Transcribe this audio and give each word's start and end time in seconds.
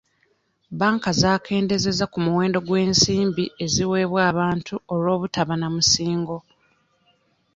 Banka 0.79 1.09
zaakendeeza 1.21 2.05
ku 2.11 2.17
muwendo 2.25 2.57
gw'ensimbi 2.67 3.45
eziweebwa 3.63 4.19
abantu 4.31 4.73
olw'obutaba 4.93 5.53
na 5.57 5.67
musingo. 5.75 6.37